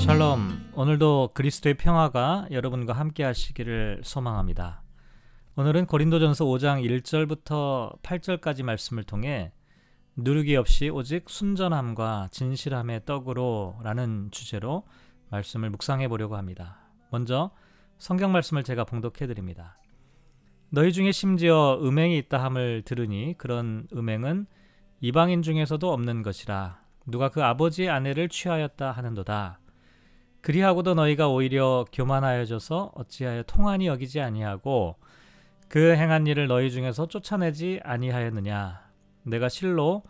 [0.00, 0.72] 샬롬.
[0.74, 4.82] 오늘도 그리스도의 평화가 여러분과 함께 하시기를 소망합니다.
[5.56, 9.52] 오늘은 고린도전서 5장 1절부터 8절까지 말씀을 통해
[10.16, 14.84] 누르기 없이 오직 순전함과 진실함의 떡으로라는 주제로
[15.28, 16.78] 말씀을 묵상해 보려고 합니다.
[17.10, 17.50] 먼저
[17.98, 19.78] 성경 말씀을 제가 봉독해 드립니다.
[20.70, 24.46] 너희 중에 심지어 음행이 있다 함을 들으니 그런 음행은
[25.02, 29.59] 이방인 중에서도 없는 것이라 누가 그 아버지의 아내를 취하였다 하는도다.
[30.42, 34.96] 그리하고도 너희가 오히려 교만하여져서 어찌하여 통한이 여기지 아니하고
[35.68, 38.80] 그 행한 일을 너희 중에서 쫓아내지 아니하였느냐.
[39.24, 40.02] 내가 실로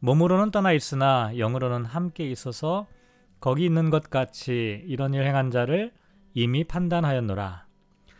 [0.00, 2.86] 몸으로는 떠나 있으나 영으로는 함께 있어서
[3.40, 5.92] 거기 있는 것 같이 이런 일 행한 자를
[6.34, 7.66] 이미 판단하였노라.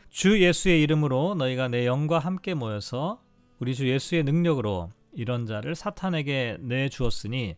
[0.09, 3.23] 주 예수의 이름으로 너희가 내 영과 함께 모여서
[3.61, 7.57] 우리 주 예수의 능력으로 이런 자를 사탄에게 내 주었으니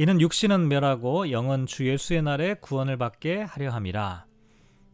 [0.00, 4.24] 이는 육신은 멸하고 영은 주 예수의 날에 구원을 받게 하려 함이라.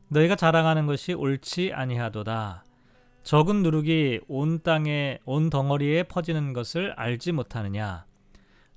[0.09, 2.65] 너희가 자랑하는 것이 옳지 아니하도다.
[3.23, 8.05] 적은 누룩이 온 땅에 온 덩어리에 퍼지는 것을 알지 못하느냐.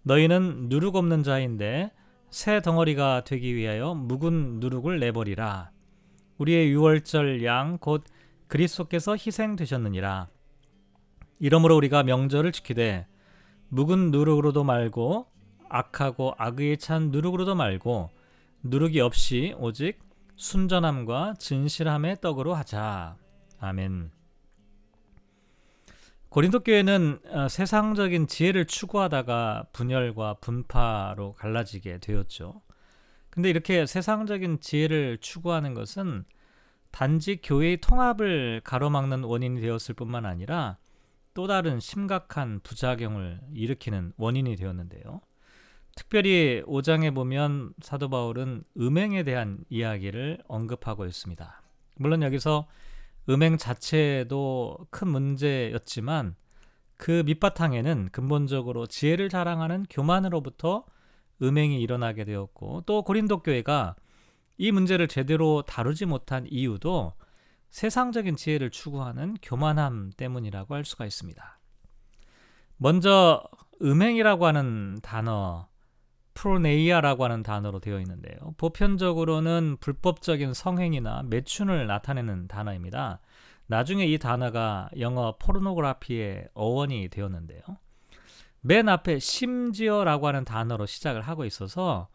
[0.03, 1.91] 너희는 누룩 없는 자인데
[2.29, 5.71] 새 덩어리가 되기 위하여 묵은 누룩을 내버리라.
[6.37, 8.03] 우리의 유월절 양 곧
[8.45, 10.27] 그리스도께서 희생되셨느니라.
[11.39, 13.07] 이러므로 우리가 명절을 지키되
[13.69, 15.38] 묵은 누룩으로도 말고
[15.69, 18.09] 악하고 악의에 찬 누룩으로도 말고
[18.63, 19.99] 누룩이 없이 오직
[20.35, 23.17] 순전함과 진실함의 떡으로 하자.
[23.59, 24.11] 아멘.
[26.29, 32.61] 고린도 교회는 어, 세상적인 지혜를 추구하다가 분열과 분파로 갈라지게 되었죠.
[33.29, 36.25] 근데 이렇게 세상적인 지혜를 추구하는 것은
[36.91, 40.77] 단지 교회의 통합을 가로막는 원인이 되었을 뿐만 아니라
[41.33, 45.21] 또 다른 심각한 부작용을 일으키는 원인이 되었는데요.
[45.99, 51.61] 특별히 5장에 보면 사도 바울은 음행에 대한 이야기를 언급하고 있습니다.
[51.95, 52.69] 물론 여기서
[53.27, 56.37] 음행 자체도 큰 문제였지만
[56.95, 60.85] 그 밑바탕에는 근본적으로 지혜를 자랑하는 교만으로부터
[61.41, 63.97] 음행이 일어나게 되었고 또 고린도 교회가
[64.57, 67.11] 이 문제를 제대로 다루지 못한 이유도
[67.71, 71.59] 세상적인 지혜를 추구하는 교만함 때문이라고 할 수가 있습니다.
[72.77, 73.43] 먼저
[73.81, 75.67] 음행이라고 하는 단어
[76.39, 78.37] 프로네이아라고 하는 단어로 되어 있는데요.
[78.57, 83.19] 보편적으로는 불법적인 성행이나 매춘을 나타내는 단어입니다.
[83.67, 87.61] 나중에 이 단어가 영어 포르노그라피의 어원이 되었는데요.
[88.61, 92.07] 맨 앞에 심지어라고 하는 단어로 시작을 하고 있어서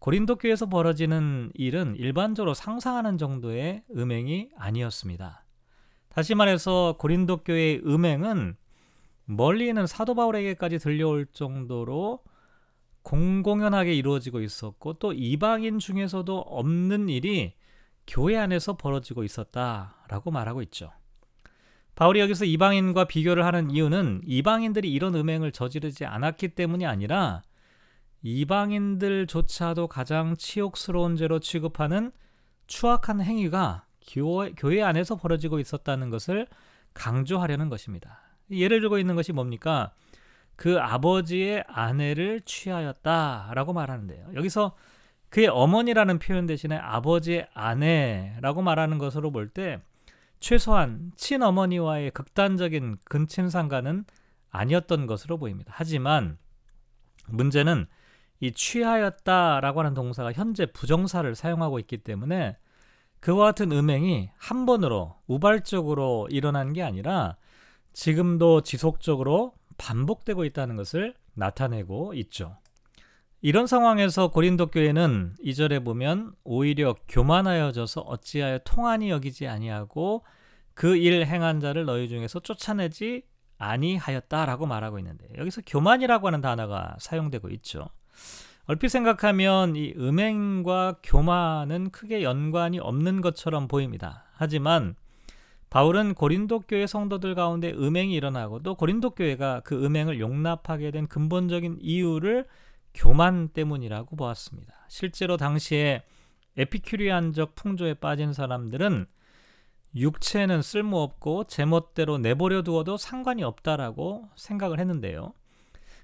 [0.00, 5.44] 고린도 교에서 벌어지는 일은 일반적으로 상상하는 정도의 음행이 아니었습니다.
[6.08, 8.56] 다시 말해서 고린도 교의 음행은
[9.26, 12.24] 멀리 있는 사도 바울에게까지 들려올 정도로
[13.02, 17.54] 공공연하게 이루어지고 있었고 또 이방인 중에서도 없는 일이
[18.06, 20.90] 교회 안에서 벌어지고 있었다라고 말하고 있죠.
[21.94, 27.42] 바울이 여기서 이방인과 비교를 하는 이유는 이방인들이 이런 음행을 저지르지 않았기 때문이 아니라
[28.22, 32.12] 이방인들조차도 가장 치욕스러운 죄로 취급하는
[32.66, 36.46] 추악한 행위가 교회, 교회 안에서 벌어지고 있었다는 것을
[36.94, 38.20] 강조하려는 것입니다.
[38.50, 39.92] 예를 들고 있는 것이 뭡니까?
[40.60, 44.32] 그 아버지의 아내를 취하였다라고 말하는데요.
[44.34, 44.76] 여기서
[45.30, 49.80] 그의 어머니라는 표현 대신에 아버지의 아내라고 말하는 것으로 볼 때
[50.38, 54.04] 최소한 친어머니와의 극단적인 근친 상간은
[54.50, 55.72] 아니었던 것으로 보입니다.
[55.74, 56.36] 하지만
[57.26, 57.86] 문제는
[58.40, 62.58] 이 취하였다라고 하는 동사가 현재 부정사를 사용하고 있기 때문에
[63.20, 67.38] 그와 같은 음행이 한 번으로 우발적으로 일어난 게 아니라
[67.94, 72.58] 지금도 지속적으로 반복되고 있다는 것을 나타내고 있죠.
[73.40, 80.24] 이런 상황에서 고린도 교회는 이절에 보면 오히려 교만하여져서 어찌하여 통한이 여기지 아니하고
[80.74, 83.22] 그 일 행한 자를 너희 중에서 쫓아내지
[83.58, 87.88] 아니하였다라고 말하고 있는데 여기서 교만이라고 하는 단어가 사용되고 있죠.
[88.66, 94.24] 얼핏 생각하면 이 음행과 교만은 크게 연관이 없는 것처럼 보입니다.
[94.34, 94.94] 하지만
[95.70, 101.78] 바울은 고린도 교회 성도들 가운데 음행이 일어나고 또 고린도 교회가 그 음행을 용납하게 된 근본적인
[101.80, 102.46] 이유를
[102.92, 104.74] 교만 때문이라고 보았습니다.
[104.88, 106.02] 실제로 당시에
[106.56, 109.06] 에피큐리안적 풍조에 빠진 사람들은
[109.94, 115.32] 육체는 쓸모없고 제멋대로 내버려 두어도 상관이 없다라고 생각을 했는데요.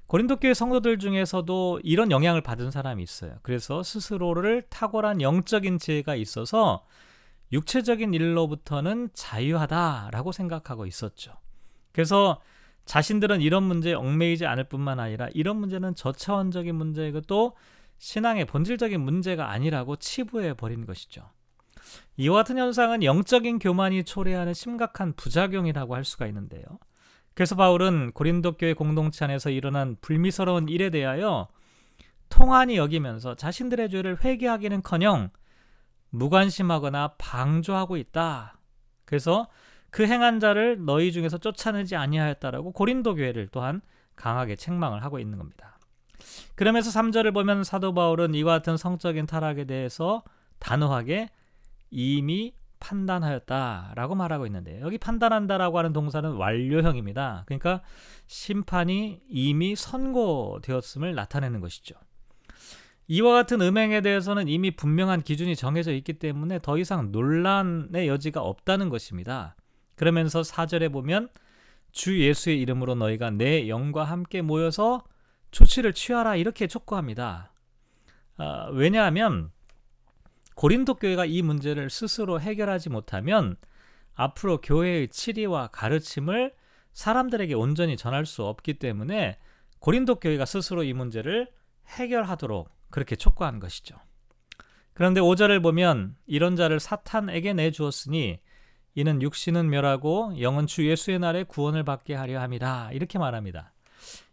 [0.06, 3.38] 고린도 교회 성도들 중에서도 이런 영향을 받은 사람이 있어요.
[3.42, 6.84] 그래서 스스로를 탁월한 영적인 지혜가 있어서
[7.52, 11.32] 육체적인 일로부터는 자유하다라고 생각하고 있었죠.
[11.92, 12.40] 그래서
[12.84, 17.56] 자신들은 이런 문제에 얽매이지 않을 뿐만 아니라 이런 문제는 저차원적인 문제이고 또
[17.98, 21.30] 신앙의 본질적인 문제가 아니라고 치부해 버린 것이죠.
[22.16, 26.64] 이와 같은 현상은 영적인 교만이 초래하는 심각한 부작용이라고 할 수가 있는데요.
[27.34, 31.48] 그래서 바울은 고린도 교회 공동체 안에서 일어난 불미스러운 일에 대하여
[32.28, 35.30] 통한이 여기면서 자신들의 죄를 회개하기는커녕
[36.10, 38.58] 무관심하거나 방조하고 있다.
[39.04, 39.48] 그래서
[39.90, 43.80] 그 행한 자를 너희 중에서 쫓아내지 아니하였다라고 고린도 교회를 또한
[44.14, 45.78] 강하게 책망을 하고 있는 겁니다.
[46.54, 50.22] 그러면서 3절을 보면 사도 바울은 이와 같은 성적인 타락에 대해서
[50.58, 51.30] 단호하게
[51.90, 57.44] 이미 판단하였다라고 말하고 있는데 여기 판단한다라고 하는 동사는 완료형입니다.
[57.46, 57.82] 그러니까
[58.26, 61.94] 심판이 이미 선고되었음을 나타내는 것이죠.
[63.08, 68.88] 이와 같은 음행에 대해서는 이미 분명한 기준이 정해져 있기 때문에 더 이상 논란의 여지가 없다는
[68.88, 69.54] 것입니다.
[69.94, 71.28] 그러면서 4절에 보면
[71.92, 75.04] 주 예수의 이름으로 너희가 내 영과 함께 모여서
[75.52, 77.52] 조치를 취하라 이렇게 촉구합니다.
[78.38, 79.50] 아, 왜냐하면
[80.56, 83.56] 고린도 교회가 이 문제를 스스로 해결하지 못하면
[84.14, 86.54] 앞으로 교회의 치리와 가르침을
[86.92, 89.38] 사람들에게 온전히 전할 수 없기 때문에
[89.78, 91.48] 고린도 교회가 스스로 이 문제를
[91.86, 93.96] 해결하도록 그렇게 촉구한 것이죠.
[94.94, 98.40] 그런데 5절을 보면 이런 자를 사탄에게 내주었으니
[98.94, 103.74] 이는 육신은 멸하고 영은 주 예수의 날에 구원을 받게 하려 함이라 이렇게 말합니다.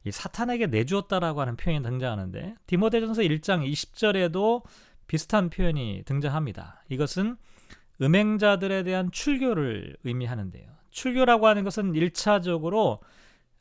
[0.05, 4.63] 이 사탄에게 내주었다라고 하는 표현이 등장하는데 디모데전서 1장 20절에도
[5.07, 6.83] 비슷한 표현이 등장합니다.
[6.89, 7.35] 이것은
[8.01, 10.65] 음행자들에 대한 출교를 의미하는데요.
[10.91, 12.99] 출교라고 하는 것은 1차적으로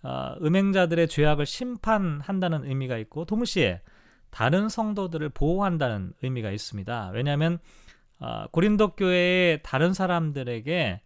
[0.02, 3.80] 어, 음행자들의 죄악을 심판한다는 의미가 있고 동시에
[4.32, 7.10] 다른 성도들을 보호한다는 의미가 있습니다.
[7.14, 7.58] 왜냐하면
[8.18, 11.00] 어, 고린도 교회의 다른 사람들에게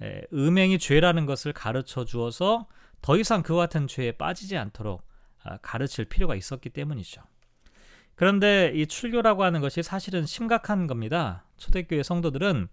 [0.00, 2.68] 에, 음행이 죄라는 것을 가르쳐 주어서
[3.02, 5.02] 더 이상 그와 같은 죄에 빠지지 않도록
[5.44, 7.20] 어, 가르칠 필요가 있었기 때문이죠.
[8.14, 11.44] 그런데 이 출교라고 하는 것이 사실은 심각한 겁니다.
[11.56, 12.68] 초대교회 성도들은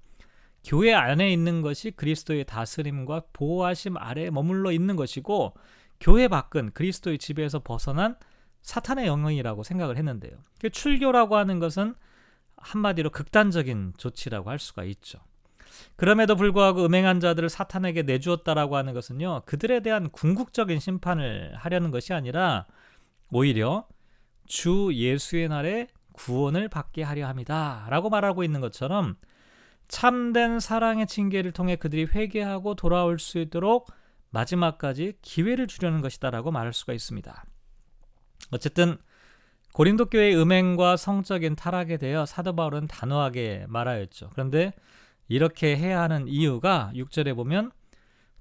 [0.64, 5.56] 교회 안에 있는 것이 그리스도의 다스림과 보호하심 아래에 머물러 있는 것이고
[6.00, 8.18] 교회 밖은 그리스도의 지배에서 벗어난
[8.66, 10.34] 사탄의 영역이라고 생각을 했는데요.
[10.60, 11.94] 그 출교라고 하는 것은
[12.58, 15.20] 한마디로 극단적인 조치라고 할 수가 있죠.
[15.96, 22.66] 그럼에도 불구하고 음행한 자들을 사탄에게 내주었다라고 하는 것은요, 그들에 대한 궁극적인 심판을 하려는 것이 아니라
[23.30, 23.88] 오히려
[24.48, 27.86] 주 예수의 날에 구원을 받게 하려 합니다.
[27.90, 29.16] 라고 말하고 있는 것처럼
[29.88, 33.92] 참된 사랑의 징계를 통해 그들이 회개하고 돌아올 수 있도록
[34.32, 37.46] 마지막까지 기회를 주려는 것이다 라고 말할 수가 있습니다.
[38.52, 38.98] 어쨌든
[39.74, 44.30] 고린도 교회의 음행과 성적인 타락에 대해 사도 바울은 단호하게 말하였죠.
[44.32, 44.74] 그런데
[45.28, 47.72] 이렇게 해야 하는 이유가 6절에 보면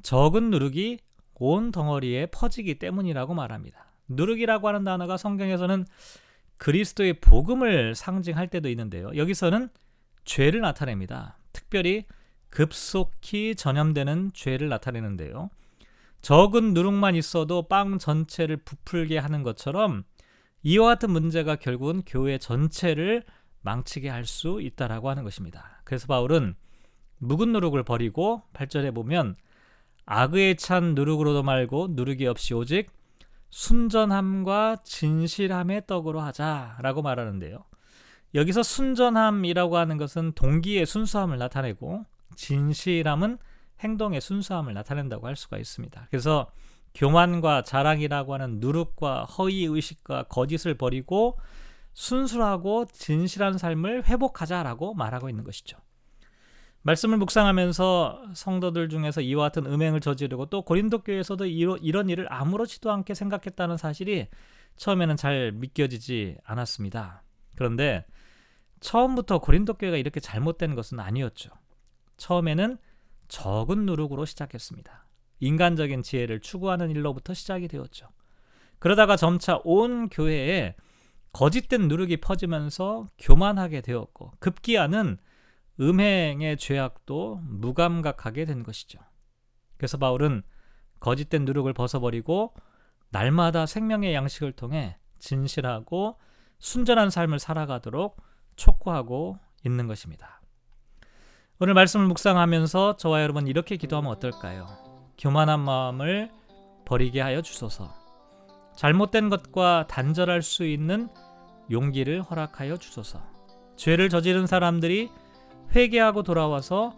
[0.02, 0.98] 적은 누룩이
[1.34, 3.86] 온 덩어리에 퍼지기 때문이라고 말합니다.
[4.08, 5.86] 누룩이라고 하는 단어가 성경에서는
[6.56, 9.10] 그리스도의 복음을 상징할 때도 있는데요.
[9.16, 9.70] 여기서는
[10.24, 11.38] 죄를 나타냅니다.
[11.52, 12.04] 특별히
[12.48, 15.50] 급속히 전염되는 죄를 나타내는데요.
[16.24, 20.04] 적은 누룩만 있어도 빵 전체를 부풀게 하는 것처럼
[20.62, 23.24] 이와 같은 문제가 결국은 교회 전체를
[23.60, 25.82] 망치게 할 수 있다라고 하는 것입니다.
[25.84, 26.54] 그래서 바울은
[27.18, 29.36] 묵은 누룩을 버리고 8절에 보면
[30.06, 32.90] 악의에 찬 누룩으로도 말고 누룩이 없이 오직
[33.50, 37.62] 순전함과 진실함의 떡으로 하자라고 말하는데요.
[38.34, 43.36] 여기서 순전함이라고 하는 것은 동기의 순수함을 나타내고 진실함은
[43.84, 46.08] 행동의 순수함을 나타낸다고 할 수가 있습니다.
[46.10, 46.50] 그래서
[46.94, 51.38] 교만과 자랑이라고 하는 누룩과 허위 의식과 거짓을 버리고
[51.92, 55.78] 순수하고 진실한 삶을 회복하자라고 말하고 있는 것이죠.
[56.82, 63.14] 말씀을 묵상하면서 성도들 중에서 이와 같은 음행을 저지르고 또 고린도 교회에서도 이런 일을 아무렇지도 않게
[63.14, 64.28] 생각했다는 사실이
[64.76, 67.22] 처음에는 잘 믿겨지지 않았습니다.
[67.56, 68.04] 그런데
[68.80, 71.50] 처음부터 고린도 교회가 이렇게 잘못된 것은 아니었죠.
[72.18, 72.76] 처음에는
[73.34, 75.06] 적은 누룩으로 시작했습니다.
[75.40, 78.06] 인간적인 지혜를 추구하는 일로부터 시작이 되었죠.
[78.78, 80.76] 그러다가 점차 온 교회에
[81.32, 85.18] 거짓된 누룩이 퍼지면서 교만하게 되었고 급기야는
[85.80, 89.00] 음행의 죄악도 무감각하게 된 것이죠.
[89.78, 90.44] 그래서 바울은
[91.00, 92.54] 거짓된 누룩을 벗어버리고
[93.10, 96.20] 날마다 생명의 양식을 통해 진실하고
[96.60, 98.22] 순전한 삶을 살아가도록
[98.54, 100.40] 촉구하고 있는 것입니다.
[101.60, 104.66] 오늘 말씀을 묵상하면서 저와 여러분 이렇게 기도하면 어떨까요?
[105.16, 106.28] 교만한 마음을
[106.84, 107.94] 버리게 하여 주소서.
[108.74, 111.08] 잘못된 것과 단절할 수 있는
[111.70, 113.22] 용기를 허락하여 주소서.
[113.76, 115.10] 죄를 저지른 사람들이
[115.76, 116.96] 회개하고 돌아와서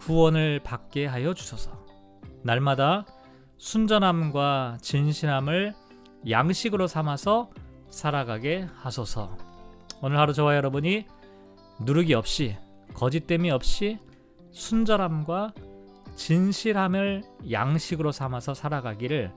[0.00, 1.70] 구원을 받게 하여 주소서.
[2.42, 3.06] 날마다
[3.58, 5.72] 순전함과 진실함을
[6.28, 7.48] 양식으로 삼아서
[7.90, 9.38] 살아가게 하소서.
[10.02, 11.06] 오늘 하루 저와 여러분이
[11.80, 12.56] 누르기 없이
[12.94, 13.98] 거짓됨이 없이
[14.52, 15.52] 순절함과
[16.16, 19.32] 진실함을 양식으로 삼아서 살아가기를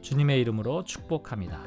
[0.00, 1.62] 주님의 이름으로 축복합니다.